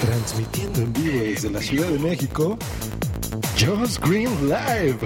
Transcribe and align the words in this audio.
Transmitiendo 0.00 0.80
en 0.80 0.92
vivo 0.92 1.24
desde 1.24 1.50
la 1.50 1.60
Ciudad 1.60 1.88
de 1.88 1.98
México, 1.98 2.58
Josh 3.58 3.98
Green 4.00 4.30
Live. 4.48 4.98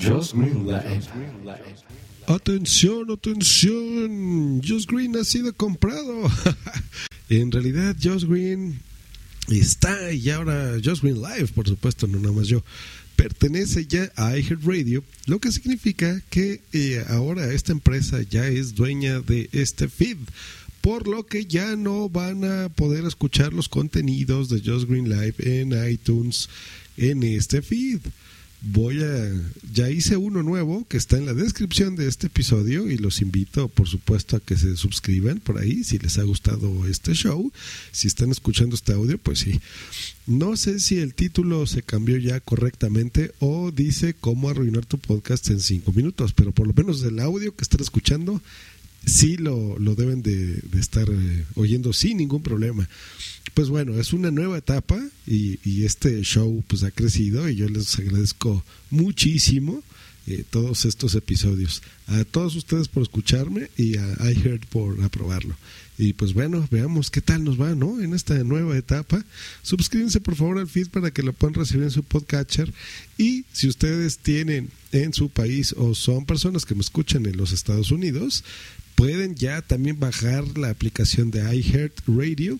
Josh 0.00 0.32
Green 0.32 0.66
Live. 0.66 1.06
Atención, 2.26 3.10
atención. 3.10 4.62
Josh 4.66 4.86
Green 4.86 5.16
ha 5.16 5.24
sido 5.24 5.52
comprado. 5.54 6.30
en 7.28 7.52
realidad, 7.52 7.96
Josh 8.02 8.24
Green 8.24 8.80
está 9.48 10.12
y 10.12 10.30
ahora 10.30 10.76
Josh 10.82 11.00
Green 11.00 11.20
Live, 11.22 11.48
por 11.54 11.68
supuesto, 11.68 12.06
no 12.06 12.18
nada 12.18 12.32
más 12.32 12.48
yo. 12.48 12.62
Pertenece 13.16 13.86
ya 13.86 14.10
a 14.16 14.36
iHeartRadio, 14.36 15.02
lo 15.26 15.38
que 15.38 15.50
significa 15.50 16.20
que 16.28 16.60
eh, 16.72 17.02
ahora 17.08 17.50
esta 17.52 17.72
empresa 17.72 18.20
ya 18.22 18.46
es 18.46 18.74
dueña 18.74 19.20
de 19.20 19.48
este 19.52 19.88
feed 19.88 20.18
por 20.86 21.08
lo 21.08 21.26
que 21.26 21.46
ya 21.46 21.74
no 21.74 22.08
van 22.08 22.44
a 22.44 22.68
poder 22.68 23.06
escuchar 23.06 23.52
los 23.52 23.68
contenidos 23.68 24.48
de 24.48 24.60
Just 24.60 24.88
Green 24.88 25.08
Live 25.08 25.34
en 25.38 25.72
iTunes 25.90 26.48
en 26.96 27.24
este 27.24 27.60
feed. 27.60 27.98
Voy 28.62 29.02
a 29.02 29.32
ya 29.74 29.90
hice 29.90 30.16
uno 30.16 30.44
nuevo 30.44 30.86
que 30.88 30.96
está 30.96 31.18
en 31.18 31.26
la 31.26 31.34
descripción 31.34 31.96
de 31.96 32.06
este 32.06 32.28
episodio 32.28 32.88
y 32.88 32.98
los 32.98 33.20
invito 33.20 33.66
por 33.66 33.88
supuesto 33.88 34.36
a 34.36 34.40
que 34.40 34.56
se 34.56 34.76
suscriban 34.76 35.40
por 35.40 35.58
ahí 35.58 35.82
si 35.82 35.98
les 35.98 36.18
ha 36.18 36.22
gustado 36.22 36.86
este 36.86 37.14
show. 37.14 37.50
Si 37.90 38.06
están 38.06 38.30
escuchando 38.30 38.76
este 38.76 38.92
audio, 38.92 39.18
pues 39.18 39.40
sí. 39.40 39.60
No 40.28 40.56
sé 40.56 40.78
si 40.78 40.98
el 40.98 41.14
título 41.14 41.66
se 41.66 41.82
cambió 41.82 42.16
ya 42.16 42.38
correctamente 42.38 43.32
o 43.40 43.72
dice 43.72 44.14
cómo 44.14 44.50
arruinar 44.50 44.86
tu 44.86 44.98
podcast 44.98 45.50
en 45.50 45.58
cinco 45.58 45.92
minutos, 45.92 46.32
pero 46.32 46.52
por 46.52 46.68
lo 46.68 46.74
menos 46.74 47.02
el 47.02 47.18
audio 47.18 47.56
que 47.56 47.62
están 47.62 47.80
escuchando 47.80 48.40
sí 49.06 49.36
lo, 49.36 49.78
lo 49.78 49.94
deben 49.94 50.22
de, 50.22 50.60
estar 50.78 51.08
eh, 51.08 51.44
oyendo 51.54 51.92
sin 51.92 52.18
ningún 52.18 52.42
problema. 52.42 52.88
Pues 53.54 53.68
bueno, 53.68 53.98
es 53.98 54.12
una 54.12 54.30
nueva 54.30 54.58
etapa 54.58 55.00
y, 55.26 55.58
y, 55.64 55.84
este 55.84 56.20
show 56.22 56.62
pues 56.66 56.82
ha 56.82 56.90
crecido 56.90 57.48
y 57.48 57.56
yo 57.56 57.68
les 57.68 57.98
agradezco 57.98 58.62
muchísimo 58.90 59.82
eh, 60.28 60.44
todos 60.50 60.84
estos 60.84 61.14
episodios. 61.14 61.82
A 62.08 62.24
todos 62.24 62.56
ustedes 62.56 62.88
por 62.88 63.04
escucharme 63.04 63.70
y 63.76 63.96
a 63.96 64.32
iHeart 64.32 64.66
por 64.66 65.00
aprobarlo. 65.04 65.56
Y 65.98 66.14
pues 66.14 66.34
bueno, 66.34 66.66
veamos 66.68 67.10
qué 67.10 67.20
tal 67.20 67.44
nos 67.44 67.60
va, 67.60 67.76
¿no? 67.76 68.00
En 68.00 68.12
esta 68.12 68.34
nueva 68.42 68.76
etapa. 68.76 69.24
Suscríbanse 69.62 70.20
por 70.20 70.34
favor 70.34 70.58
al 70.58 70.68
feed 70.68 70.88
para 70.88 71.12
que 71.12 71.22
lo 71.22 71.32
puedan 71.32 71.54
recibir 71.54 71.84
en 71.84 71.92
su 71.92 72.02
podcatcher. 72.02 72.72
Y 73.16 73.44
si 73.52 73.68
ustedes 73.68 74.18
tienen 74.18 74.70
en 74.90 75.14
su 75.14 75.28
país 75.28 75.74
o 75.78 75.94
son 75.94 76.26
personas 76.26 76.66
que 76.66 76.74
me 76.74 76.82
escuchan 76.82 77.24
en 77.26 77.36
los 77.36 77.52
Estados 77.52 77.92
Unidos, 77.92 78.42
pueden 78.96 79.34
ya 79.34 79.62
también 79.62 80.00
bajar 80.00 80.58
la 80.58 80.70
aplicación 80.70 81.30
de 81.30 81.40
iHeartRadio 81.54 82.58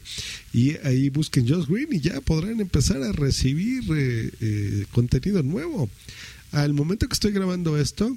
y 0.52 0.76
ahí 0.86 1.08
busquen 1.08 1.48
Josh 1.48 1.66
Green 1.66 1.88
y 1.90 2.00
ya 2.00 2.20
podrán 2.20 2.60
empezar 2.60 3.02
a 3.02 3.10
recibir 3.12 3.82
eh, 3.90 4.30
eh, 4.40 4.84
contenido 4.92 5.42
nuevo. 5.42 5.90
Al 6.52 6.74
momento 6.74 7.08
que 7.08 7.14
estoy 7.14 7.32
grabando 7.32 7.78
esto, 7.78 8.16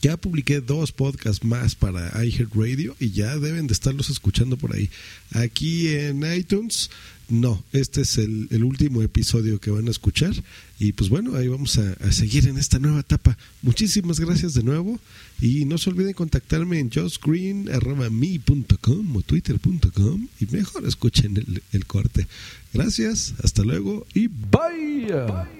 ya 0.00 0.16
publiqué 0.16 0.60
dos 0.60 0.92
podcasts 0.92 1.44
más 1.44 1.74
para 1.74 2.24
iHeartRadio 2.24 2.96
y 3.00 3.10
ya 3.10 3.36
deben 3.36 3.66
de 3.66 3.74
estarlos 3.74 4.08
escuchando 4.10 4.56
por 4.56 4.74
ahí. 4.74 4.88
Aquí 5.32 5.88
en 5.88 6.22
iTunes, 6.32 6.90
no, 7.30 7.64
este 7.72 8.02
es 8.02 8.18
el, 8.18 8.62
último 8.64 9.00
episodio 9.02 9.58
que 9.60 9.70
van 9.70 9.88
a 9.88 9.90
escuchar. 9.90 10.34
Y 10.78 10.92
pues 10.92 11.10
bueno, 11.10 11.34
ahí 11.36 11.48
vamos 11.48 11.78
a, 11.78 12.12
seguir 12.12 12.46
en 12.48 12.58
esta 12.58 12.78
nueva 12.78 13.00
etapa. 13.00 13.36
Muchísimas 13.62 14.20
gracias 14.20 14.52
de 14.54 14.62
nuevo. 14.62 15.00
Y 15.40 15.64
no 15.64 15.78
se 15.78 15.90
olviden 15.90 16.12
contactarme 16.12 16.78
en 16.78 16.90
justgreen.me.com 16.90 19.16
o 19.16 19.22
twitter.com 19.22 20.28
y 20.40 20.46
mejor 20.46 20.86
escuchen 20.86 21.44
el 21.72 21.86
corte. 21.86 22.28
Gracias, 22.72 23.34
hasta 23.42 23.62
luego 23.62 24.06
y 24.14 24.28
bye. 24.28 25.59